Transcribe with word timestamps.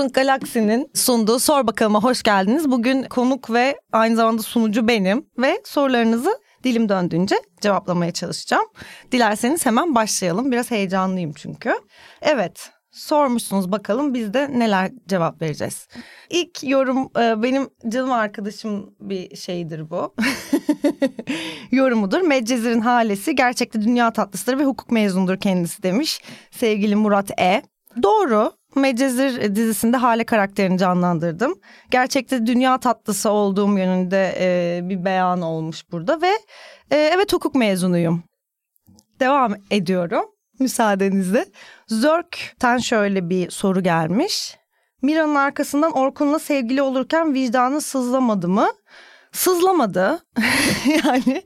Samsung 0.00 0.14
Galaxy'nin 0.14 0.90
sunduğu 0.94 1.38
Sor 1.38 1.66
Bakalım'a 1.66 2.02
hoş 2.02 2.22
geldiniz. 2.22 2.70
Bugün 2.70 3.02
konuk 3.02 3.52
ve 3.52 3.80
aynı 3.92 4.16
zamanda 4.16 4.42
sunucu 4.42 4.88
benim 4.88 5.26
ve 5.38 5.60
sorularınızı 5.64 6.30
dilim 6.64 6.88
döndüğünce 6.88 7.36
cevaplamaya 7.60 8.12
çalışacağım. 8.12 8.64
Dilerseniz 9.12 9.66
hemen 9.66 9.94
başlayalım. 9.94 10.52
Biraz 10.52 10.70
heyecanlıyım 10.70 11.32
çünkü. 11.32 11.72
Evet, 12.22 12.70
sormuşsunuz 12.90 13.72
bakalım 13.72 14.14
biz 14.14 14.34
de 14.34 14.58
neler 14.58 14.90
cevap 15.08 15.42
vereceğiz. 15.42 15.88
İlk 16.30 16.64
yorum 16.64 17.10
e, 17.18 17.42
benim 17.42 17.68
canım 17.88 18.12
arkadaşım 18.12 18.94
bir 19.00 19.36
şeydir 19.36 19.90
bu. 19.90 20.14
Yorumudur. 21.72 22.20
Medcezir'in 22.20 22.80
halesi 22.80 23.34
gerçekte 23.34 23.82
dünya 23.82 24.12
tatlısıdır 24.12 24.58
ve 24.58 24.64
hukuk 24.64 24.90
mezunudur 24.90 25.36
kendisi 25.36 25.82
demiş 25.82 26.20
sevgili 26.50 26.96
Murat 26.96 27.40
E. 27.40 27.62
Doğru. 28.02 28.59
Medcezir 28.74 29.54
dizisinde 29.54 29.96
Hale 29.96 30.24
karakterini 30.24 30.78
canlandırdım. 30.78 31.54
Gerçekte 31.90 32.46
dünya 32.46 32.78
tatlısı 32.78 33.30
olduğum 33.30 33.78
yönünde 33.78 34.34
e, 34.38 34.80
bir 34.88 35.04
beyan 35.04 35.42
olmuş 35.42 35.92
burada 35.92 36.22
ve 36.22 36.30
e, 36.90 36.96
evet 36.96 37.32
hukuk 37.32 37.54
mezunuyum. 37.54 38.22
Devam 39.20 39.54
ediyorum 39.70 40.24
müsaadenizle. 40.60 41.46
Zörk'ten 41.86 42.78
şöyle 42.78 43.30
bir 43.30 43.50
soru 43.50 43.82
gelmiş. 43.82 44.56
Mira'nın 45.02 45.34
arkasından 45.34 45.92
Orkun'la 45.92 46.38
sevgili 46.38 46.82
olurken 46.82 47.34
vicdanı 47.34 47.80
sızlamadı 47.80 48.48
mı? 48.48 48.68
Sızlamadı. 49.32 50.22
yani 51.04 51.42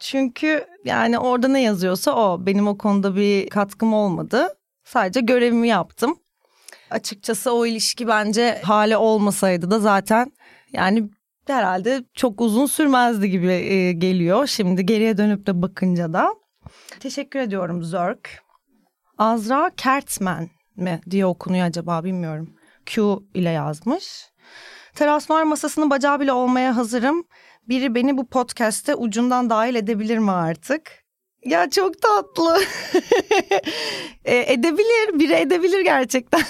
çünkü 0.00 0.66
yani 0.84 1.18
orada 1.18 1.48
ne 1.48 1.62
yazıyorsa 1.62 2.12
o. 2.12 2.46
Benim 2.46 2.68
o 2.68 2.78
konuda 2.78 3.16
bir 3.16 3.48
katkım 3.48 3.94
olmadı. 3.94 4.48
Sadece 4.84 5.20
görevimi 5.20 5.68
yaptım. 5.68 6.16
Açıkçası 6.94 7.52
o 7.52 7.66
ilişki 7.66 8.08
bence 8.08 8.60
hale 8.64 8.96
olmasaydı 8.96 9.70
da 9.70 9.80
zaten 9.80 10.32
yani 10.72 11.10
herhalde 11.46 12.04
çok 12.14 12.40
uzun 12.40 12.66
sürmezdi 12.66 13.30
gibi 13.30 13.52
e, 13.52 13.92
geliyor. 13.92 14.46
Şimdi 14.46 14.86
geriye 14.86 15.16
dönüp 15.16 15.46
de 15.46 15.62
bakınca 15.62 16.12
da. 16.12 16.34
Teşekkür 17.00 17.38
ediyorum 17.38 17.82
Zörk. 17.82 18.42
Azra 19.18 19.70
Kertmen 19.76 20.50
mi 20.76 21.00
diye 21.10 21.26
okunuyor 21.26 21.66
acaba 21.66 22.04
bilmiyorum. 22.04 22.54
Q 22.86 23.18
ile 23.34 23.50
yazmış. 23.50 24.30
Teraslar 24.94 25.42
masasının 25.42 25.90
bacağı 25.90 26.20
bile 26.20 26.32
olmaya 26.32 26.76
hazırım. 26.76 27.24
Biri 27.68 27.94
beni 27.94 28.16
bu 28.16 28.26
podcast'te 28.26 28.94
ucundan 28.94 29.50
dahil 29.50 29.74
edebilir 29.74 30.18
mi 30.18 30.30
artık? 30.30 31.03
Ya 31.44 31.70
çok 31.70 32.02
tatlı. 32.02 32.56
e, 34.24 34.52
edebilir, 34.52 35.18
biri 35.18 35.32
edebilir 35.32 35.80
gerçekten. 35.84 36.42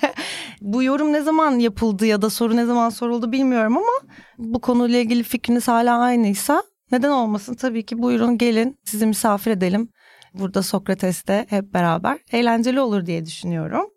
bu 0.60 0.82
yorum 0.82 1.12
ne 1.12 1.22
zaman 1.22 1.58
yapıldı 1.58 2.06
ya 2.06 2.22
da 2.22 2.30
soru 2.30 2.56
ne 2.56 2.66
zaman 2.66 2.90
soruldu 2.90 3.32
bilmiyorum 3.32 3.76
ama 3.76 4.12
bu 4.38 4.60
konuyla 4.60 4.98
ilgili 4.98 5.22
fikriniz 5.22 5.68
hala 5.68 5.98
aynıysa 5.98 6.62
neden 6.92 7.10
olmasın? 7.10 7.54
Tabii 7.54 7.86
ki 7.86 8.02
buyurun 8.02 8.38
gelin 8.38 8.78
sizi 8.84 9.06
misafir 9.06 9.50
edelim. 9.50 9.88
Burada 10.34 10.62
Sokrates'te 10.62 11.46
hep 11.48 11.74
beraber 11.74 12.18
eğlenceli 12.32 12.80
olur 12.80 13.06
diye 13.06 13.26
düşünüyorum. 13.26 13.90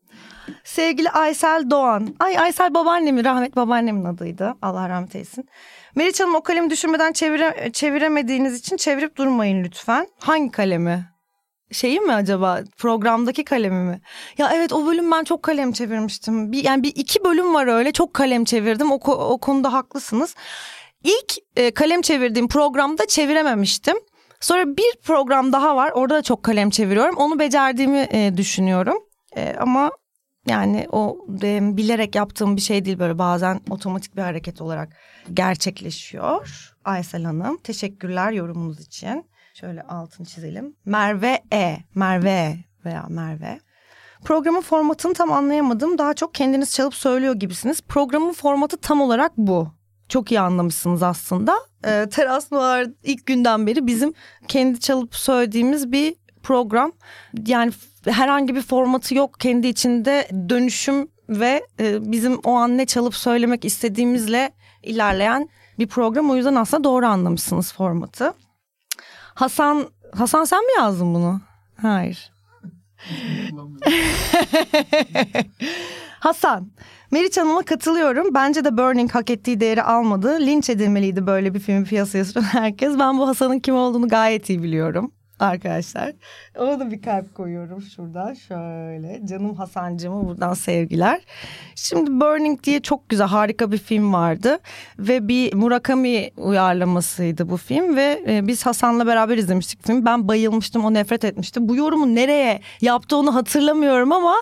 Sevgili 0.63 1.09
Aysel 1.09 1.69
Doğan. 1.69 2.15
Ay 2.19 2.37
Aysel 2.37 2.73
babaannemi 2.73 3.25
rahmet 3.25 3.55
babaannemin 3.55 4.05
adıydı. 4.05 4.55
Allah 4.61 4.89
rahmet 4.89 5.15
eylesin. 5.15 5.49
Meriç 5.95 6.19
Hanım 6.19 6.35
o 6.35 6.41
kalemi 6.43 6.69
düşürmeden 6.69 7.11
çevire, 7.11 7.69
çeviremediğiniz 7.73 8.59
için 8.59 8.77
çevirip 8.77 9.15
durmayın 9.15 9.63
lütfen. 9.63 10.07
Hangi 10.19 10.51
kalemi? 10.51 11.13
Şeyi 11.71 11.99
mi 11.99 12.13
acaba 12.13 12.59
programdaki 12.77 13.43
kalemi 13.43 13.83
mi? 13.89 14.01
Ya 14.37 14.51
evet 14.53 14.73
o 14.73 14.85
bölüm 14.85 15.11
ben 15.11 15.23
çok 15.23 15.43
kalem 15.43 15.71
çevirmiştim. 15.71 16.51
Bir, 16.51 16.63
yani 16.63 16.83
bir 16.83 16.91
iki 16.95 17.23
bölüm 17.23 17.53
var 17.53 17.67
öyle 17.67 17.91
çok 17.91 18.13
kalem 18.13 18.45
çevirdim. 18.45 18.91
O, 18.91 18.95
o 19.07 19.37
konuda 19.37 19.73
haklısınız. 19.73 20.35
İlk 21.03 21.33
e, 21.55 21.71
kalem 21.71 22.01
çevirdiğim 22.01 22.47
programda 22.47 23.07
çevirememiştim. 23.07 23.97
Sonra 24.39 24.77
bir 24.77 24.93
program 25.03 25.53
daha 25.53 25.75
var. 25.75 25.91
Orada 25.91 26.15
da 26.15 26.21
çok 26.21 26.43
kalem 26.43 26.69
çeviriyorum. 26.69 27.15
Onu 27.15 27.39
becerdiğimi 27.39 28.07
e, 28.11 28.37
düşünüyorum. 28.37 28.97
E, 29.37 29.55
ama 29.59 29.91
yani 30.47 30.87
o 30.91 31.17
e, 31.43 31.77
bilerek 31.77 32.15
yaptığım 32.15 32.55
bir 32.55 32.61
şey 32.61 32.85
değil 32.85 32.99
böyle 32.99 33.17
bazen 33.17 33.61
otomatik 33.69 34.17
bir 34.17 34.21
hareket 34.21 34.61
olarak 34.61 34.89
gerçekleşiyor. 35.33 36.73
Aysel 36.85 37.23
Hanım 37.23 37.57
teşekkürler 37.57 38.31
yorumunuz 38.31 38.79
için. 38.79 39.25
Şöyle 39.53 39.81
altını 39.81 40.27
çizelim. 40.27 40.75
Merve 40.85 41.43
E, 41.53 41.77
Merve 41.95 42.57
veya 42.85 43.05
Merve. 43.09 43.59
Programın 44.23 44.61
formatını 44.61 45.13
tam 45.13 45.31
anlayamadım. 45.31 45.97
Daha 45.97 46.13
çok 46.13 46.33
kendiniz 46.33 46.73
çalıp 46.73 46.95
söylüyor 46.95 47.35
gibisiniz. 47.35 47.81
Programın 47.81 48.33
formatı 48.33 48.77
tam 48.77 49.01
olarak 49.01 49.31
bu. 49.37 49.67
Çok 50.09 50.31
iyi 50.31 50.39
anlamışsınız 50.39 51.03
aslında. 51.03 51.55
Ee, 51.85 52.07
Teras 52.11 52.51
Noir 52.51 52.91
ilk 53.03 53.25
günden 53.25 53.67
beri 53.67 53.87
bizim 53.87 54.13
kendi 54.47 54.79
çalıp 54.79 55.15
söylediğimiz 55.15 55.91
bir 55.91 56.15
program. 56.43 56.91
Yani 57.47 57.71
herhangi 58.05 58.55
bir 58.55 58.61
formatı 58.61 59.15
yok 59.15 59.39
kendi 59.39 59.67
içinde 59.67 60.27
dönüşüm 60.49 61.07
ve 61.29 61.67
e, 61.79 62.11
bizim 62.11 62.39
o 62.43 62.53
an 62.53 62.77
ne 62.77 62.85
çalıp 62.85 63.15
söylemek 63.15 63.65
istediğimizle 63.65 64.51
ilerleyen 64.83 65.49
bir 65.79 65.87
program. 65.87 66.29
O 66.29 66.35
yüzden 66.35 66.55
aslında 66.55 66.83
doğru 66.83 67.05
anlamışsınız 67.05 67.73
formatı. 67.73 68.33
Hasan 69.35 69.87
Hasan 70.13 70.43
sen 70.43 70.65
mi 70.65 70.71
yazdın 70.77 71.13
bunu? 71.13 71.41
Hayır. 71.81 72.33
Hasan, 76.19 76.71
Meriç 77.11 77.37
Hanım'a 77.37 77.61
katılıyorum. 77.61 78.33
Bence 78.33 78.65
de 78.65 78.77
Burning 78.77 79.11
hak 79.11 79.29
ettiği 79.29 79.59
değeri 79.59 79.83
almadı. 79.83 80.37
Linç 80.39 80.69
edilmeliydi 80.69 81.27
böyle 81.27 81.53
bir 81.53 81.59
filmi 81.59 81.85
piyasaya 81.85 82.25
süren 82.25 82.43
herkes. 82.43 82.99
Ben 82.99 83.17
bu 83.17 83.27
Hasan'ın 83.27 83.59
kim 83.59 83.75
olduğunu 83.75 84.07
gayet 84.07 84.49
iyi 84.49 84.63
biliyorum 84.63 85.11
arkadaşlar. 85.43 86.13
Ona 86.57 86.79
da 86.79 86.91
bir 86.91 87.01
kalp 87.01 87.35
koyuyorum 87.35 87.81
şuradan 87.81 88.33
şöyle. 88.33 89.21
Canım 89.25 89.55
Hasancığıma 89.55 90.27
buradan 90.27 90.53
sevgiler. 90.53 91.21
Şimdi 91.75 92.11
Burning 92.11 92.63
diye 92.63 92.79
çok 92.79 93.09
güzel 93.09 93.27
harika 93.27 93.71
bir 93.71 93.77
film 93.77 94.13
vardı. 94.13 94.59
Ve 94.99 95.27
bir 95.27 95.53
Murakami 95.53 96.31
uyarlamasıydı 96.37 97.49
bu 97.49 97.57
film. 97.57 97.95
Ve 97.95 98.23
e, 98.27 98.47
biz 98.47 98.65
Hasan'la 98.65 99.07
beraber 99.07 99.37
izlemiştik 99.37 99.87
film. 99.87 100.05
Ben 100.05 100.27
bayılmıştım 100.27 100.85
o 100.85 100.93
nefret 100.93 101.25
etmişti. 101.25 101.69
Bu 101.69 101.75
yorumu 101.75 102.15
nereye 102.15 102.61
yaptı 102.81 103.17
onu 103.17 103.35
hatırlamıyorum 103.35 104.11
ama... 104.11 104.35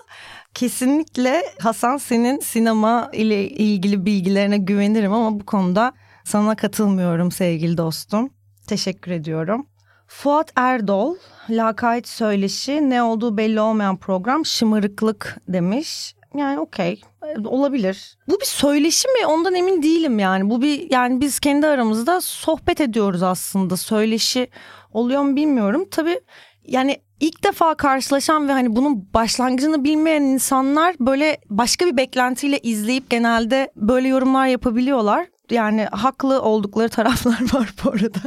Kesinlikle 0.54 1.42
Hasan 1.60 1.96
senin 1.96 2.40
sinema 2.40 3.10
ile 3.12 3.48
ilgili 3.48 4.06
bilgilerine 4.06 4.58
güvenirim 4.58 5.12
ama 5.12 5.40
bu 5.40 5.46
konuda 5.46 5.92
sana 6.24 6.54
katılmıyorum 6.54 7.30
sevgili 7.30 7.76
dostum. 7.76 8.30
Teşekkür 8.66 9.10
ediyorum. 9.10 9.66
Fuat 10.12 10.52
Erdol, 10.56 11.16
lakayt 11.50 12.08
söyleşi 12.08 12.90
ne 12.90 13.02
olduğu 13.02 13.36
belli 13.36 13.60
olmayan 13.60 13.96
program 13.96 14.46
şımarıklık 14.46 15.38
demiş. 15.48 16.14
Yani 16.36 16.60
okey 16.60 17.00
olabilir. 17.44 18.16
Bu 18.28 18.40
bir 18.40 18.46
söyleşi 18.46 19.08
mi 19.08 19.26
ondan 19.26 19.54
emin 19.54 19.82
değilim 19.82 20.18
yani. 20.18 20.50
Bu 20.50 20.62
bir 20.62 20.90
yani 20.90 21.20
biz 21.20 21.40
kendi 21.40 21.66
aramızda 21.66 22.20
sohbet 22.20 22.80
ediyoruz 22.80 23.22
aslında. 23.22 23.76
Söyleşi 23.76 24.48
oluyor 24.92 25.22
mu 25.22 25.36
bilmiyorum. 25.36 25.88
Tabii 25.90 26.20
yani 26.66 26.96
ilk 27.20 27.44
defa 27.44 27.74
karşılaşan 27.74 28.48
ve 28.48 28.52
hani 28.52 28.76
bunun 28.76 29.14
başlangıcını 29.14 29.84
bilmeyen 29.84 30.22
insanlar 30.22 30.96
böyle 31.00 31.38
başka 31.50 31.86
bir 31.86 31.96
beklentiyle 31.96 32.58
izleyip 32.58 33.10
genelde 33.10 33.72
böyle 33.76 34.08
yorumlar 34.08 34.46
yapabiliyorlar. 34.46 35.26
Yani 35.52 35.84
haklı 35.92 36.42
oldukları 36.42 36.88
taraflar 36.88 37.40
var 37.54 37.74
bu 37.84 37.90
arada. 37.90 38.18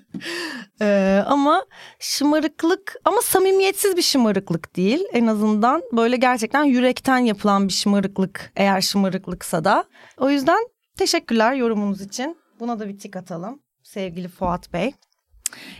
ee, 0.80 1.22
ama 1.26 1.66
şımarıklık 1.98 2.96
ama 3.04 3.20
samimiyetsiz 3.22 3.96
bir 3.96 4.02
şımarıklık 4.02 4.76
değil. 4.76 5.04
En 5.12 5.26
azından 5.26 5.82
böyle 5.92 6.16
gerçekten 6.16 6.64
yürekten 6.64 7.18
yapılan 7.18 7.68
bir 7.68 7.72
şımarıklık 7.72 8.52
eğer 8.56 8.80
şımarıklıksa 8.80 9.64
da. 9.64 9.84
O 10.18 10.30
yüzden 10.30 10.68
teşekkürler 10.96 11.54
yorumunuz 11.54 12.00
için. 12.00 12.36
Buna 12.60 12.78
da 12.78 12.88
bir 12.88 12.98
tik 12.98 13.16
atalım 13.16 13.62
sevgili 13.82 14.28
Fuat 14.28 14.72
Bey. 14.72 14.94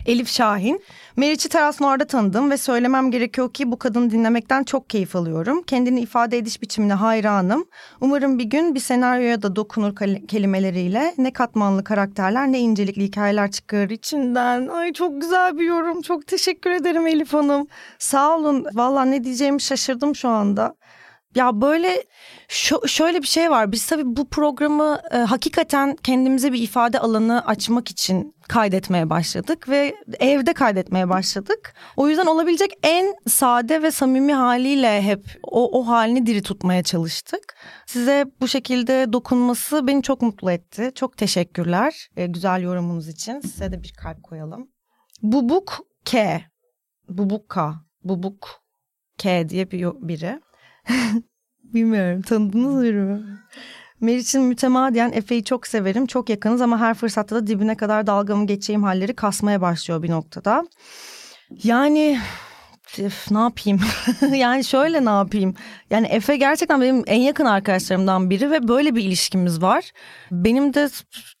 Elif 0.05 0.29
Şahin. 0.29 0.81
Meriç'i 1.15 1.49
Teras 1.49 1.81
Noir'da 1.81 2.07
tanıdım 2.07 2.51
ve 2.51 2.57
söylemem 2.57 3.11
gerekiyor 3.11 3.53
ki 3.53 3.71
bu 3.71 3.79
kadını 3.79 4.11
dinlemekten 4.11 4.63
çok 4.63 4.89
keyif 4.89 5.15
alıyorum. 5.15 5.63
Kendini 5.63 6.01
ifade 6.01 6.37
ediş 6.37 6.61
biçimine 6.61 6.93
hayranım. 6.93 7.65
Umarım 8.01 8.39
bir 8.39 8.43
gün 8.43 8.75
bir 8.75 8.79
senaryoya 8.79 9.41
da 9.41 9.55
dokunur 9.55 9.95
kelimeleriyle 10.27 11.13
ne 11.17 11.33
katmanlı 11.33 11.83
karakterler 11.83 12.51
ne 12.51 12.59
incelikli 12.59 13.03
hikayeler 13.03 13.51
çıkarır 13.51 13.89
içinden. 13.89 14.67
Ay 14.67 14.93
çok 14.93 15.21
güzel 15.21 15.57
bir 15.57 15.65
yorum. 15.65 16.01
Çok 16.01 16.27
teşekkür 16.27 16.71
ederim 16.71 17.07
Elif 17.07 17.33
Hanım. 17.33 17.67
Sağ 17.99 18.37
olun. 18.37 18.65
Valla 18.73 19.05
ne 19.05 19.23
diyeceğimi 19.23 19.61
şaşırdım 19.61 20.15
şu 20.15 20.29
anda. 20.29 20.75
Ya 21.35 21.61
böyle 21.61 22.03
şöyle 22.87 23.21
bir 23.21 23.27
şey 23.27 23.51
var. 23.51 23.71
Biz 23.71 23.87
tabii 23.87 24.03
bu 24.05 24.29
programı 24.29 24.99
e, 25.11 25.17
hakikaten 25.17 25.95
kendimize 26.03 26.53
bir 26.53 26.61
ifade 26.61 26.99
alanı 26.99 27.45
açmak 27.45 27.91
için 27.91 28.35
kaydetmeye 28.47 29.09
başladık 29.09 29.69
ve 29.69 29.95
evde 30.19 30.53
kaydetmeye 30.53 31.09
başladık. 31.09 31.73
O 31.97 32.09
yüzden 32.09 32.25
olabilecek 32.25 32.71
en 32.83 33.15
sade 33.27 33.81
ve 33.81 33.91
samimi 33.91 34.33
haliyle 34.33 35.01
hep 35.01 35.39
o, 35.43 35.79
o 35.79 35.87
halini 35.87 36.25
diri 36.25 36.41
tutmaya 36.41 36.83
çalıştık. 36.83 37.55
Size 37.87 38.25
bu 38.41 38.47
şekilde 38.47 39.13
dokunması 39.13 39.87
beni 39.87 40.01
çok 40.03 40.21
mutlu 40.21 40.51
etti. 40.51 40.91
Çok 40.95 41.17
teşekkürler 41.17 42.09
e, 42.17 42.25
güzel 42.27 42.61
yorumunuz 42.61 43.07
için. 43.07 43.39
Size 43.39 43.71
de 43.71 43.83
bir 43.83 43.93
kalp 43.93 44.23
koyalım. 44.23 44.69
Bubuk 45.21 45.79
K. 46.05 46.41
Bubuk 47.09 47.49
K. 47.49 47.73
Bubuk 48.03 48.65
K 49.17 49.49
diye 49.49 49.71
bir 49.71 49.81
biri. 49.83 50.39
Bilmiyorum 51.63 52.21
tanıdınız 52.21 52.93
mı? 52.93 53.39
Meriç'in 54.01 54.41
mütemadiyen 54.41 55.11
Efe'yi 55.11 55.43
çok 55.43 55.67
severim. 55.67 56.05
Çok 56.05 56.29
yakınız 56.29 56.61
ama 56.61 56.79
her 56.79 56.93
fırsatta 56.93 57.35
da 57.35 57.47
dibine 57.47 57.77
kadar 57.77 58.07
dalgamı 58.07 58.47
geçeyim 58.47 58.83
halleri 58.83 59.15
kasmaya 59.15 59.61
başlıyor 59.61 60.03
bir 60.03 60.09
noktada. 60.09 60.67
Yani 61.63 62.19
Üf, 62.99 63.31
ne 63.31 63.39
yapayım? 63.39 63.79
yani 64.35 64.63
şöyle 64.63 65.05
ne 65.05 65.09
yapayım? 65.09 65.55
Yani 65.89 66.07
Efe 66.07 66.37
gerçekten 66.37 66.81
benim 66.81 67.03
en 67.07 67.19
yakın 67.19 67.45
arkadaşlarımdan 67.45 68.29
biri 68.29 68.51
ve 68.51 68.67
böyle 68.67 68.95
bir 68.95 69.03
ilişkimiz 69.03 69.61
var. 69.61 69.91
Benim 70.31 70.73
de 70.73 70.89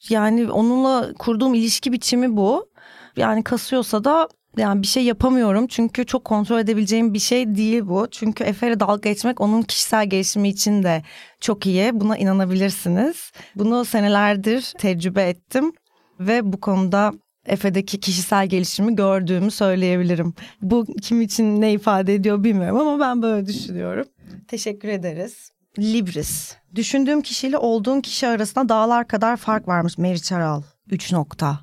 yani 0.09 0.51
onunla 0.51 1.13
kurduğum 1.13 1.53
ilişki 1.53 1.91
biçimi 1.91 2.37
bu. 2.37 2.69
Yani 3.17 3.43
kasıyorsa 3.43 4.03
da 4.03 4.29
yani 4.57 4.81
bir 4.81 4.87
şey 4.87 5.03
yapamıyorum 5.03 5.67
çünkü 5.67 6.05
çok 6.05 6.25
kontrol 6.25 6.59
edebileceğim 6.59 7.13
bir 7.13 7.19
şey 7.19 7.55
değil 7.55 7.81
bu. 7.87 8.07
Çünkü 8.11 8.43
Efe'yle 8.43 8.79
dalga 8.79 9.09
geçmek 9.09 9.41
onun 9.41 9.61
kişisel 9.61 10.09
gelişimi 10.09 10.49
için 10.49 10.83
de 10.83 11.03
çok 11.41 11.65
iyi. 11.65 11.99
Buna 11.99 12.17
inanabilirsiniz. 12.17 13.31
Bunu 13.55 13.85
senelerdir 13.85 14.73
tecrübe 14.77 15.23
ettim 15.23 15.71
ve 16.19 16.53
bu 16.53 16.59
konuda 16.59 17.13
Efe'deki 17.45 17.99
kişisel 17.99 18.47
gelişimi 18.47 18.95
gördüğümü 18.95 19.51
söyleyebilirim. 19.51 20.33
Bu 20.61 20.85
kim 21.01 21.21
için 21.21 21.61
ne 21.61 21.73
ifade 21.73 22.15
ediyor 22.15 22.43
bilmiyorum 22.43 22.79
ama 22.79 22.99
ben 22.99 23.21
böyle 23.21 23.47
düşünüyorum. 23.47 24.05
Teşekkür 24.47 24.89
ederiz. 24.89 25.51
Libris. 25.79 26.55
Düşündüğüm 26.75 27.21
kişiyle 27.21 27.57
olduğum 27.57 28.01
kişi 28.01 28.27
arasında 28.27 28.69
dağlar 28.69 29.07
kadar 29.07 29.37
fark 29.37 29.67
varmış 29.67 29.97
Meriç 29.97 30.31
Aral. 30.31 30.61
3 30.91 31.11
nokta. 31.11 31.59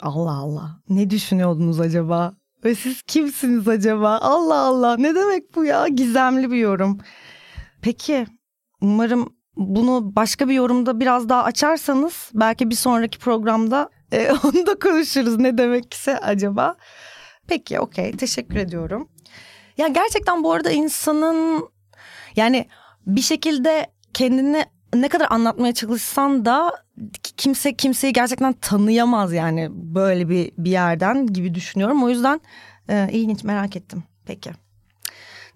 Allah 0.00 0.36
Allah. 0.36 0.80
Ne 0.88 1.10
düşünüyordunuz 1.10 1.80
acaba? 1.80 2.34
Ve 2.64 2.74
siz 2.74 3.02
kimsiniz 3.02 3.68
acaba? 3.68 4.18
Allah 4.18 4.58
Allah. 4.58 4.96
Ne 4.96 5.14
demek 5.14 5.54
bu 5.56 5.64
ya? 5.64 5.88
Gizemli 5.88 6.50
bir 6.50 6.56
yorum. 6.56 6.98
Peki 7.82 8.26
umarım 8.80 9.34
bunu 9.56 10.16
başka 10.16 10.48
bir 10.48 10.54
yorumda 10.54 11.00
biraz 11.00 11.28
daha 11.28 11.44
açarsanız 11.44 12.30
belki 12.34 12.70
bir 12.70 12.74
sonraki 12.74 13.18
programda 13.18 13.90
e, 14.12 14.32
onu 14.44 14.66
da 14.66 14.78
konuşuruz. 14.78 15.38
Ne 15.38 15.58
demekse 15.58 16.18
acaba? 16.18 16.76
Peki 17.48 17.80
okey 17.80 18.12
teşekkür 18.12 18.56
ediyorum. 18.56 19.08
Ya 19.78 19.88
gerçekten 19.88 20.44
bu 20.44 20.52
arada 20.52 20.70
insanın 20.70 21.68
yani 22.36 22.68
bir 23.06 23.20
şekilde 23.20 23.86
kendini 24.14 24.64
ne 24.94 25.08
kadar 25.08 25.26
anlatmaya 25.30 25.74
çalışsan 25.74 26.44
da 26.44 26.72
kimse 27.36 27.76
kimseyi 27.76 28.12
gerçekten 28.12 28.52
tanıyamaz 28.52 29.32
yani 29.32 29.68
böyle 29.72 30.28
bir 30.28 30.52
bir 30.58 30.70
yerden 30.70 31.26
gibi 31.26 31.54
düşünüyorum. 31.54 32.04
O 32.04 32.08
yüzden 32.08 32.40
e, 32.88 33.08
ilginç 33.12 33.44
merak 33.44 33.76
ettim. 33.76 34.04
Peki. 34.26 34.50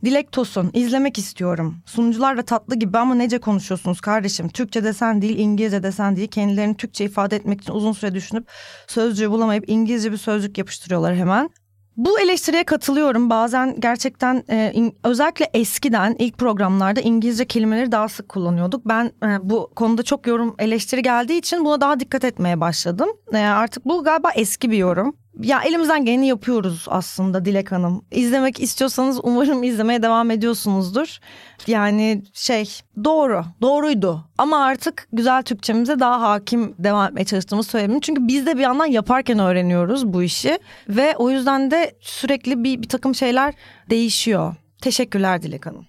Dilek 0.05 0.33
Tosun 0.33 0.71
izlemek 0.73 1.19
istiyorum. 1.19 1.77
Sunucular 1.87 2.37
da 2.37 2.43
tatlı 2.43 2.77
gibi 2.77 2.99
ama 2.99 3.15
nece 3.15 3.39
konuşuyorsunuz 3.39 4.01
kardeşim? 4.01 4.49
Türkçe 4.49 4.85
desen 4.85 5.23
değil, 5.23 5.39
İngilizce 5.39 5.83
desen 5.83 6.17
değil. 6.17 6.29
Kendilerini 6.29 6.77
Türkçe 6.77 7.05
ifade 7.05 7.37
etmek 7.37 7.61
için 7.61 7.73
uzun 7.73 7.93
süre 7.93 8.15
düşünüp 8.15 8.49
sözcüğü 8.87 9.31
bulamayıp 9.31 9.65
İngilizce 9.69 10.13
bir 10.13 10.17
sözcük 10.17 10.59
yapıştırıyorlar 10.59 11.17
hemen. 11.17 11.51
Bu 11.97 12.21
eleştiriye 12.21 12.65
katılıyorum. 12.65 13.31
Bazen 13.31 13.81
gerçekten 13.81 14.45
e, 14.51 14.71
in, 14.75 14.97
özellikle 15.05 15.51
eskiden 15.55 16.17
ilk 16.19 16.39
programlarda 16.39 17.01
İngilizce 17.01 17.45
kelimeleri 17.45 17.93
daha 17.93 18.09
sık 18.09 18.29
kullanıyorduk. 18.29 18.89
Ben 18.89 19.05
e, 19.05 19.39
bu 19.43 19.71
konuda 19.77 20.03
çok 20.03 20.27
yorum 20.27 20.55
eleştiri 20.59 21.03
geldiği 21.03 21.39
için 21.39 21.65
buna 21.65 21.81
daha 21.81 22.01
dikkat 22.01 22.25
etmeye 22.25 22.61
başladım. 22.61 23.09
E, 23.33 23.39
artık 23.39 23.85
bu 23.85 24.05
galiba 24.05 24.31
eski 24.35 24.71
bir 24.71 24.77
yorum 24.77 25.17
ya 25.43 25.63
elimizden 25.63 26.05
geleni 26.05 26.27
yapıyoruz 26.27 26.87
aslında 26.89 27.45
Dilek 27.45 27.73
Hanım. 27.73 28.05
İzlemek 28.11 28.61
istiyorsanız 28.61 29.21
umarım 29.23 29.63
izlemeye 29.63 30.03
devam 30.03 30.31
ediyorsunuzdur. 30.31 31.19
Yani 31.67 32.23
şey 32.33 32.81
doğru, 33.05 33.45
doğruydu. 33.63 34.25
Ama 34.39 34.65
artık 34.65 35.09
güzel 35.13 35.43
Türkçemize 35.43 36.01
daha 36.01 36.21
hakim 36.21 36.75
devam 36.79 37.07
etmeye 37.07 37.25
çalıştığımızı 37.25 37.71
söyleyebilirim. 37.71 38.01
Çünkü 38.01 38.29
biz 38.29 38.47
de 38.47 38.57
bir 38.57 38.63
yandan 38.63 38.87
yaparken 38.87 39.39
öğreniyoruz 39.39 40.13
bu 40.13 40.23
işi. 40.23 40.59
Ve 40.89 41.17
o 41.17 41.31
yüzden 41.31 41.71
de 41.71 41.93
sürekli 42.01 42.65
bir, 42.65 42.83
bir 42.83 42.89
takım 42.89 43.15
şeyler 43.15 43.55
değişiyor. 43.91 44.55
Teşekkürler 44.83 45.43
Dilek 45.43 45.67
Hanım. 45.67 45.87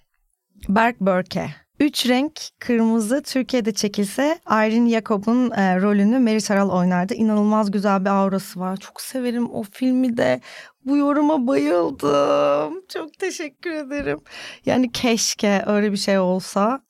Berk 0.68 1.00
Börke. 1.00 1.67
Üç 1.80 2.08
renk 2.08 2.40
kırmızı 2.58 3.22
Türkiye'de 3.22 3.72
çekilse 3.72 4.38
Irene 4.50 4.90
Jacob'un 4.90 5.50
e, 5.50 5.80
rolünü 5.80 6.18
Meriç 6.18 6.50
Aral 6.50 6.70
oynardı. 6.70 7.14
İnanılmaz 7.14 7.70
güzel 7.70 8.00
bir 8.04 8.10
aurası 8.10 8.60
var. 8.60 8.76
Çok 8.76 9.00
severim 9.00 9.50
o 9.50 9.62
filmi 9.62 10.16
de. 10.16 10.40
Bu 10.84 10.96
yoruma 10.96 11.46
bayıldım. 11.46 12.82
Çok 12.88 13.18
teşekkür 13.18 13.70
ederim. 13.70 14.20
Yani 14.66 14.92
keşke 14.92 15.62
öyle 15.66 15.92
bir 15.92 15.96
şey 15.96 16.18
olsa. 16.18 16.80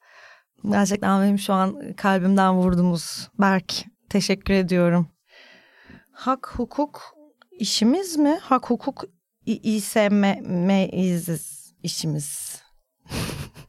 Gerçekten 0.70 1.22
benim 1.22 1.38
şu 1.38 1.52
an 1.52 1.92
kalbimden 1.96 2.54
vurdunuz. 2.54 3.28
Berk 3.38 3.74
teşekkür 4.10 4.54
ediyorum. 4.54 5.08
Hak 6.12 6.52
hukuk 6.56 7.02
işimiz 7.50 8.16
mi? 8.16 8.38
Hak 8.42 8.70
hukuk 8.70 9.04
İSM'yiz 9.46 11.28
işimiz. 11.82 12.62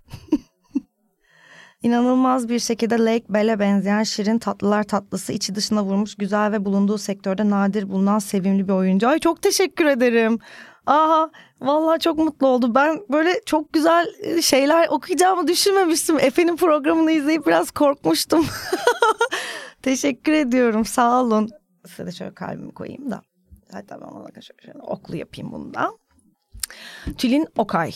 İnanılmaz 1.83 2.49
bir 2.49 2.59
şekilde 2.59 2.97
Lake 2.97 3.25
Bell'e 3.29 3.59
benzeyen 3.59 4.03
şirin 4.03 4.39
tatlılar 4.39 4.83
tatlısı 4.83 5.33
içi 5.33 5.55
dışına 5.55 5.83
vurmuş 5.83 6.15
güzel 6.15 6.51
ve 6.51 6.65
bulunduğu 6.65 6.97
sektörde 6.97 7.49
nadir 7.49 7.89
bulunan 7.89 8.19
sevimli 8.19 8.67
bir 8.67 8.73
oyuncu. 8.73 9.07
Ay 9.07 9.19
çok 9.19 9.41
teşekkür 9.41 9.85
ederim. 9.85 10.39
Aha 10.85 11.31
vallahi 11.61 11.99
çok 11.99 12.17
mutlu 12.17 12.47
oldu. 12.47 12.75
Ben 12.75 13.01
böyle 13.11 13.41
çok 13.45 13.73
güzel 13.73 14.07
e, 14.19 14.41
şeyler 14.41 14.87
okuyacağımı 14.89 15.47
düşünmemiştim. 15.47 16.19
Efe'nin 16.19 16.55
programını 16.55 17.11
izleyip 17.11 17.47
biraz 17.47 17.71
korkmuştum. 17.71 18.45
teşekkür 19.81 20.33
ediyorum 20.33 20.85
sağ 20.85 21.21
olun. 21.21 21.49
Size 21.87 22.05
de 22.05 22.11
şöyle 22.11 22.33
kalbimi 22.33 22.73
koyayım 22.73 23.11
da. 23.11 23.21
Hatta 23.71 24.01
ben 24.01 24.07
ona 24.07 24.27
şöyle 24.41 24.79
oklu 24.79 25.15
yapayım 25.15 25.51
bundan. 25.51 25.97
Tülin 27.17 27.47
Okay. 27.57 27.91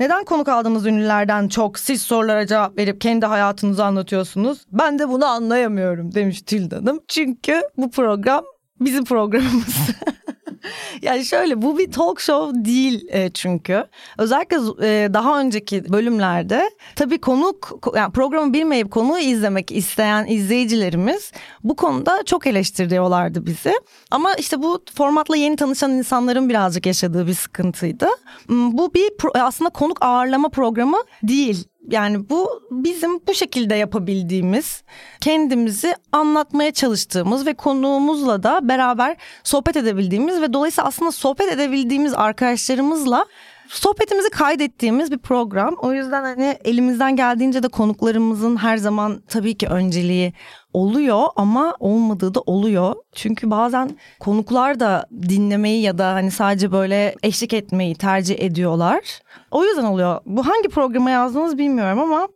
Neden 0.00 0.24
konuk 0.24 0.48
aldığımız 0.48 0.86
ünlülerden 0.86 1.48
çok 1.48 1.78
siz 1.78 2.02
sorulara 2.02 2.46
cevap 2.46 2.78
verip 2.78 3.00
kendi 3.00 3.26
hayatınızı 3.26 3.84
anlatıyorsunuz? 3.84 4.64
Ben 4.72 4.98
de 4.98 5.08
bunu 5.08 5.26
anlayamıyorum 5.26 6.14
demiş 6.14 6.42
Tülin 6.42 6.70
Hanım. 6.70 7.00
Çünkü 7.08 7.62
bu 7.76 7.90
program 7.90 8.44
bizim 8.80 9.04
programımız. 9.04 9.76
yani 11.02 11.24
şöyle 11.24 11.62
bu 11.62 11.78
bir 11.78 11.92
talk 11.92 12.20
show 12.20 12.64
değil 12.64 13.08
e, 13.10 13.30
çünkü. 13.30 13.84
Özellikle 14.18 14.56
e, 14.56 15.14
daha 15.14 15.40
önceki 15.40 15.92
bölümlerde 15.92 16.70
tabii 16.96 17.18
konuk 17.18 17.90
yani 17.96 18.12
programı 18.12 18.52
bilmeyip 18.52 18.90
konuğu 18.90 19.18
izlemek 19.18 19.72
isteyen 19.72 20.26
izleyicilerimiz 20.26 21.32
bu 21.64 21.76
konuda 21.76 22.22
çok 22.26 22.46
eleştiriyorlardı 22.46 23.46
bizi. 23.46 23.72
Ama 24.10 24.34
işte 24.34 24.62
bu 24.62 24.84
formatla 24.94 25.36
yeni 25.36 25.56
tanışan 25.56 25.92
insanların 25.92 26.48
birazcık 26.48 26.86
yaşadığı 26.86 27.26
bir 27.26 27.34
sıkıntıydı. 27.34 28.08
Hmm, 28.46 28.78
bu 28.78 28.94
bir 28.94 29.10
aslında 29.34 29.70
konuk 29.70 29.98
ağırlama 30.00 30.48
programı 30.48 30.98
değil 31.22 31.68
yani 31.88 32.30
bu 32.30 32.62
bizim 32.70 33.20
bu 33.26 33.34
şekilde 33.34 33.74
yapabildiğimiz, 33.74 34.82
kendimizi 35.20 35.94
anlatmaya 36.12 36.72
çalıştığımız 36.72 37.46
ve 37.46 37.54
konuğumuzla 37.54 38.42
da 38.42 38.68
beraber 38.68 39.16
sohbet 39.44 39.76
edebildiğimiz 39.76 40.40
ve 40.40 40.52
dolayısıyla 40.52 40.88
aslında 40.88 41.12
sohbet 41.12 41.52
edebildiğimiz 41.52 42.14
arkadaşlarımızla 42.14 43.26
sohbetimizi 43.68 44.30
kaydettiğimiz 44.30 45.10
bir 45.10 45.18
program. 45.18 45.76
O 45.82 45.92
yüzden 45.92 46.22
hani 46.22 46.58
elimizden 46.64 47.16
geldiğince 47.16 47.62
de 47.62 47.68
konuklarımızın 47.68 48.56
her 48.56 48.76
zaman 48.76 49.22
tabii 49.28 49.54
ki 49.54 49.66
önceliği 49.68 50.32
oluyor 50.72 51.22
ama 51.36 51.76
olmadığı 51.80 52.34
da 52.34 52.40
oluyor. 52.40 52.94
Çünkü 53.14 53.50
bazen 53.50 53.98
konuklar 54.20 54.80
da 54.80 55.06
dinlemeyi 55.12 55.82
ya 55.82 55.98
da 55.98 56.12
hani 56.14 56.30
sadece 56.30 56.72
böyle 56.72 57.14
eşlik 57.22 57.54
etmeyi 57.54 57.94
tercih 57.94 58.40
ediyorlar. 58.40 59.20
O 59.50 59.64
yüzden 59.64 59.84
oluyor. 59.84 60.20
Bu 60.26 60.46
hangi 60.46 60.68
programa 60.68 61.10
yazdınız 61.10 61.58
bilmiyorum 61.58 61.98
ama 61.98 62.28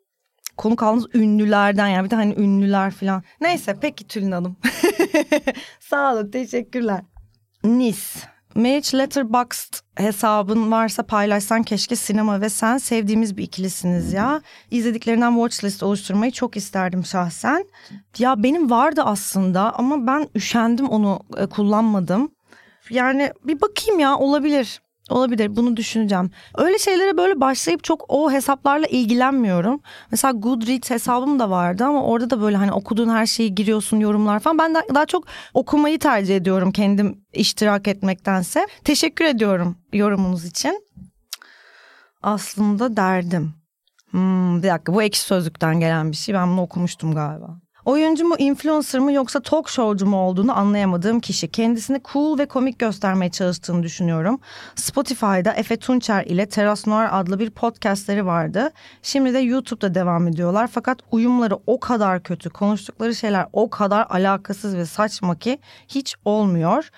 konuk 0.56 0.82
aldığınız 0.82 1.06
ünlülerden 1.14 1.88
yani 1.88 2.04
bir 2.04 2.10
de 2.10 2.14
hani 2.14 2.34
ünlüler 2.34 2.90
falan. 2.90 3.22
Neyse 3.40 3.76
peki 3.80 4.06
Tülin 4.06 4.32
Hanım. 4.32 4.56
Sağ 5.80 6.14
olun 6.14 6.30
teşekkürler. 6.30 7.00
Nis 7.64 8.24
Meriç 8.54 8.94
Letterboxd 8.94 9.74
hesabın 9.96 10.70
varsa 10.70 11.02
paylaşsan 11.02 11.62
keşke 11.62 11.96
sinema 11.96 12.40
ve 12.40 12.48
sen 12.48 12.78
sevdiğimiz 12.78 13.36
bir 13.36 13.42
ikilisiniz 13.42 14.12
ya. 14.12 14.40
İzlediklerinden 14.70 15.32
watchlist 15.32 15.82
oluşturmayı 15.82 16.32
çok 16.32 16.56
isterdim 16.56 17.04
şahsen. 17.04 17.64
Ya 18.18 18.42
benim 18.42 18.70
vardı 18.70 19.02
aslında 19.04 19.74
ama 19.74 20.06
ben 20.06 20.28
üşendim 20.34 20.88
onu 20.88 21.20
e, 21.36 21.46
kullanmadım. 21.46 22.30
Yani 22.90 23.32
bir 23.44 23.60
bakayım 23.60 24.00
ya 24.00 24.16
olabilir. 24.18 24.80
Olabilir 25.10 25.56
bunu 25.56 25.76
düşüneceğim. 25.76 26.30
Öyle 26.56 26.78
şeylere 26.78 27.16
böyle 27.16 27.40
başlayıp 27.40 27.84
çok 27.84 28.04
o 28.08 28.32
hesaplarla 28.32 28.86
ilgilenmiyorum. 28.86 29.80
Mesela 30.10 30.32
Goodreads 30.32 30.90
hesabım 30.90 31.38
da 31.38 31.50
vardı 31.50 31.84
ama 31.84 32.04
orada 32.04 32.30
da 32.30 32.40
böyle 32.40 32.56
hani 32.56 32.72
okuduğun 32.72 33.08
her 33.08 33.26
şeyi 33.26 33.54
giriyorsun 33.54 34.00
yorumlar 34.00 34.40
falan. 34.40 34.58
Ben 34.58 34.74
daha 34.94 35.06
çok 35.06 35.24
okumayı 35.54 35.98
tercih 35.98 36.36
ediyorum 36.36 36.72
kendim 36.72 37.24
iştirak 37.32 37.88
etmektense. 37.88 38.66
Teşekkür 38.84 39.24
ediyorum 39.24 39.76
yorumunuz 39.92 40.44
için. 40.44 40.86
Aslında 42.22 42.96
derdim. 42.96 43.54
Hmm, 44.10 44.62
bir 44.62 44.68
dakika 44.68 44.94
bu 44.94 45.02
ekşi 45.02 45.20
sözlükten 45.20 45.80
gelen 45.80 46.10
bir 46.10 46.16
şey. 46.16 46.34
Ben 46.34 46.50
bunu 46.50 46.62
okumuştum 46.62 47.14
galiba. 47.14 47.60
Oyuncu 47.90 48.24
mu, 48.24 48.34
influencer 48.38 49.00
mı 49.00 49.12
yoksa 49.12 49.40
talk 49.40 49.68
showcu 49.68 50.06
mu 50.06 50.16
olduğunu 50.16 50.58
anlayamadığım 50.58 51.20
kişi. 51.20 51.48
Kendisini 51.48 52.00
cool 52.12 52.38
ve 52.38 52.46
komik 52.46 52.78
göstermeye 52.78 53.30
çalıştığını 53.30 53.82
düşünüyorum. 53.82 54.40
Spotify'da 54.74 55.52
Efe 55.52 55.76
Tunçer 55.76 56.24
ile 56.24 56.48
Teras 56.48 56.86
Noir 56.86 57.20
adlı 57.20 57.38
bir 57.38 57.50
podcastleri 57.50 58.26
vardı. 58.26 58.70
Şimdi 59.02 59.34
de 59.34 59.38
YouTube'da 59.38 59.94
devam 59.94 60.28
ediyorlar. 60.28 60.70
Fakat 60.72 60.98
uyumları 61.10 61.58
o 61.66 61.80
kadar 61.80 62.22
kötü, 62.22 62.50
konuştukları 62.50 63.14
şeyler 63.14 63.46
o 63.52 63.70
kadar 63.70 64.06
alakasız 64.10 64.76
ve 64.76 64.86
saçma 64.86 65.38
ki 65.38 65.58
hiç 65.88 66.14
olmuyor. 66.24 66.90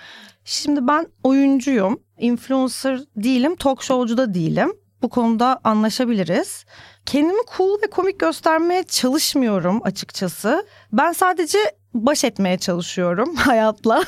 Şimdi 0.44 0.86
ben 0.88 1.06
oyuncuyum, 1.22 2.00
influencer 2.18 3.00
değilim, 3.16 3.56
talk 3.56 3.82
showcu 3.82 4.16
da 4.16 4.34
değilim. 4.34 4.72
Bu 5.02 5.08
konuda 5.08 5.60
anlaşabiliriz. 5.64 6.64
Kendimi 7.06 7.40
cool 7.56 7.82
ve 7.82 7.90
komik 7.90 8.18
göstermeye 8.18 8.82
çalışmıyorum 8.82 9.80
açıkçası. 9.84 10.66
Ben 10.92 11.12
sadece 11.12 11.58
baş 11.94 12.24
etmeye 12.24 12.58
çalışıyorum 12.58 13.34
hayatla 13.36 14.04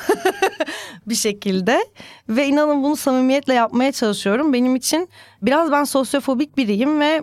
bir 1.07 1.15
şekilde 1.15 1.85
ve 2.29 2.47
inanın 2.47 2.83
bunu 2.83 2.95
samimiyetle 2.95 3.53
yapmaya 3.53 3.91
çalışıyorum. 3.91 4.53
Benim 4.53 4.75
için 4.75 5.09
biraz 5.41 5.71
ben 5.71 5.83
sosyofobik 5.83 6.57
biriyim 6.57 6.99
ve 6.99 7.21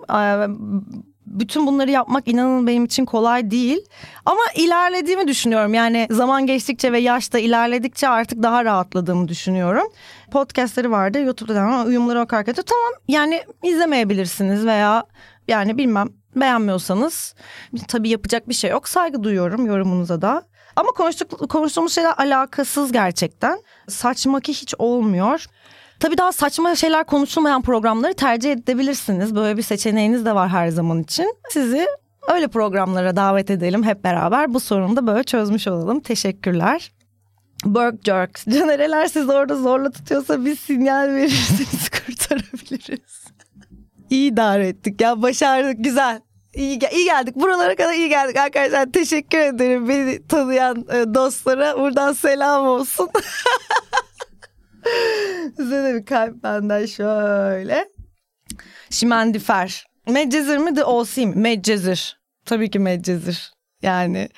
bütün 1.32 1.66
bunları 1.66 1.90
yapmak 1.90 2.28
inanın 2.28 2.66
benim 2.66 2.84
için 2.84 3.04
kolay 3.04 3.50
değil. 3.50 3.78
Ama 4.26 4.40
ilerlediğimi 4.54 5.28
düşünüyorum. 5.28 5.74
Yani 5.74 6.06
zaman 6.10 6.46
geçtikçe 6.46 6.92
ve 6.92 6.98
yaşta 6.98 7.38
ilerledikçe 7.38 8.08
artık 8.08 8.42
daha 8.42 8.64
rahatladığımı 8.64 9.28
düşünüyorum. 9.28 9.86
Podcastları 10.30 10.90
vardı 10.90 11.20
YouTube'da 11.20 11.60
ama 11.60 11.84
uyumları 11.84 12.20
okarken 12.20 12.54
tamam 12.54 12.92
yani 13.08 13.42
izlemeyebilirsiniz 13.62 14.66
veya 14.66 15.04
yani 15.48 15.78
bilmem 15.78 16.08
beğenmiyorsanız 16.36 17.34
tabii 17.88 18.08
yapacak 18.08 18.48
bir 18.48 18.54
şey 18.54 18.70
yok. 18.70 18.88
Saygı 18.88 19.22
duyuyorum 19.22 19.66
yorumunuza 19.66 20.22
da. 20.22 20.42
Ama 20.76 20.90
konuştuk, 20.90 21.50
konuştuğumuz 21.50 21.92
şeyler 21.92 22.14
alakasız 22.16 22.92
gerçekten. 22.92 23.62
Saçma 23.88 24.40
ki 24.40 24.52
hiç 24.52 24.74
olmuyor. 24.78 25.46
Tabii 26.02 26.18
daha 26.18 26.32
saçma 26.32 26.74
şeyler 26.74 27.04
konuşulmayan 27.04 27.62
programları 27.62 28.14
tercih 28.14 28.52
edebilirsiniz. 28.52 29.34
Böyle 29.34 29.56
bir 29.56 29.62
seçeneğiniz 29.62 30.24
de 30.24 30.34
var 30.34 30.48
her 30.48 30.68
zaman 30.68 31.02
için. 31.02 31.36
Sizi 31.50 31.86
öyle 32.34 32.48
programlara 32.48 33.16
davet 33.16 33.50
edelim 33.50 33.82
hep 33.82 34.04
beraber. 34.04 34.54
Bu 34.54 34.60
sorunu 34.60 34.96
da 34.96 35.06
böyle 35.06 35.24
çözmüş 35.24 35.68
olalım. 35.68 36.00
Teşekkürler. 36.00 36.92
Burk 37.64 38.04
Jerks. 38.04 38.44
Canereler 38.48 39.06
siz 39.06 39.28
orada 39.28 39.56
zorla 39.56 39.90
tutuyorsa 39.90 40.44
biz 40.44 40.60
sinyal 40.60 41.08
verirseniz 41.08 41.88
kurtarabiliriz. 42.06 43.24
İyi 44.10 44.32
idare 44.32 44.68
ettik 44.68 45.00
ya 45.00 45.22
başardık 45.22 45.84
güzel. 45.84 46.20
İyi, 46.54 46.78
iyi 46.92 47.04
geldik. 47.04 47.36
Buralara 47.36 47.76
kadar 47.76 47.94
iyi 47.94 48.08
geldik 48.08 48.36
arkadaşlar. 48.36 48.92
Teşekkür 48.92 49.38
ederim 49.38 49.88
beni 49.88 50.26
tanıyan 50.26 50.86
e, 50.92 51.14
dostlara. 51.14 51.78
Buradan 51.78 52.12
selam 52.12 52.66
olsun. 52.66 53.08
Size 55.56 55.84
de 55.84 55.94
bir 55.94 56.06
kalp 56.06 56.42
benden 56.42 56.86
şöyle. 56.86 57.88
Şimendifer. 58.90 59.86
Medcezir 60.08 60.58
mi 60.58 60.76
de 60.76 60.84
OC 60.84 61.26
mi? 61.26 61.34
Medcezir. 61.36 62.20
Tabii 62.44 62.70
ki 62.70 62.78
Medcezir. 62.78 63.52
Yani 63.82 64.28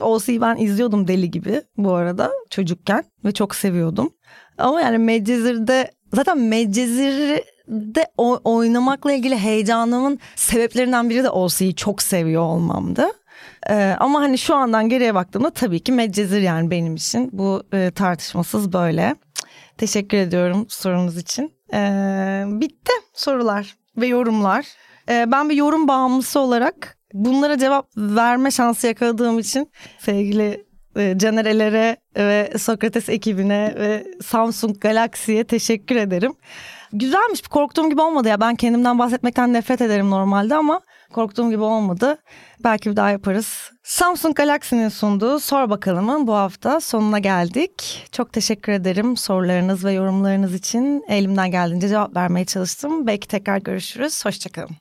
OC'yi 0.00 0.40
ben 0.40 0.56
izliyordum 0.56 1.08
deli 1.08 1.30
gibi 1.30 1.62
bu 1.76 1.92
arada 1.92 2.30
çocukken 2.50 3.04
ve 3.24 3.32
çok 3.32 3.54
seviyordum. 3.54 4.10
Ama 4.58 4.80
yani 4.80 4.98
Medcezir'de 4.98 5.90
zaten 6.14 6.38
Medcezir'de 6.38 8.06
oynamakla 8.44 9.12
ilgili 9.12 9.38
heyecanımın 9.38 10.18
sebeplerinden 10.36 11.10
biri 11.10 11.24
de 11.24 11.30
OC'yi 11.30 11.74
çok 11.74 12.02
seviyor 12.02 12.42
olmamdı. 12.42 13.06
Ee, 13.70 13.96
ama 14.00 14.20
hani 14.20 14.38
şu 14.38 14.54
andan 14.54 14.88
geriye 14.88 15.14
baktığımda 15.14 15.50
tabii 15.50 15.80
ki 15.80 15.92
Medcezir 15.92 16.40
yani 16.40 16.70
benim 16.70 16.94
için 16.94 17.30
bu 17.32 17.62
e, 17.72 17.90
tartışmasız 17.94 18.72
böyle. 18.72 19.16
Teşekkür 19.78 20.18
ediyorum 20.18 20.66
sorunuz 20.68 21.18
için. 21.18 21.52
Ee, 21.74 22.44
bitti 22.46 22.92
sorular 23.14 23.76
ve 23.96 24.06
yorumlar. 24.06 24.66
Ee, 25.08 25.24
ben 25.32 25.50
bir 25.50 25.54
yorum 25.54 25.88
bağımlısı 25.88 26.40
olarak 26.40 26.98
bunlara 27.12 27.58
cevap 27.58 27.88
verme 27.96 28.50
şansı 28.50 28.86
yakaladığım 28.86 29.38
için 29.38 29.70
sevgili 29.98 30.66
e, 30.96 31.18
Canerelere 31.18 31.96
ve 32.16 32.52
Sokrates 32.58 33.08
ekibine 33.08 33.74
ve 33.78 34.06
Samsung 34.24 34.80
Galaxy'ye 34.80 35.44
teşekkür 35.44 35.96
ederim. 35.96 36.34
Güzelmiş 36.92 37.42
korktuğum 37.42 37.90
gibi 37.90 38.00
olmadı 38.00 38.28
ya 38.28 38.40
ben 38.40 38.54
kendimden 38.54 38.98
bahsetmekten 38.98 39.52
nefret 39.52 39.80
ederim 39.80 40.10
normalde 40.10 40.54
ama 40.54 40.80
korktuğum 41.12 41.50
gibi 41.50 41.62
olmadı. 41.62 42.18
Belki 42.64 42.90
bir 42.90 42.96
daha 42.96 43.10
yaparız. 43.10 43.70
Samsung 43.82 44.34
Galaxy'nin 44.34 44.88
sunduğu 44.88 45.40
Sor 45.40 45.70
Bakalım'ın 45.70 46.26
bu 46.26 46.34
hafta 46.34 46.80
sonuna 46.80 47.18
geldik. 47.18 48.06
Çok 48.12 48.32
teşekkür 48.32 48.72
ederim 48.72 49.16
sorularınız 49.16 49.84
ve 49.84 49.92
yorumlarınız 49.92 50.54
için. 50.54 51.04
Elimden 51.08 51.50
geldiğince 51.50 51.88
cevap 51.88 52.16
vermeye 52.16 52.44
çalıştım. 52.44 53.06
Belki 53.06 53.28
tekrar 53.28 53.58
görüşürüz. 53.58 54.24
Hoşçakalın. 54.24 54.76